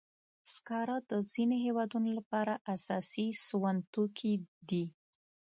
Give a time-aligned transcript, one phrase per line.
[0.53, 4.33] سکاره د ځینو هېوادونو لپاره اساسي سون توکي
[4.69, 4.85] دي.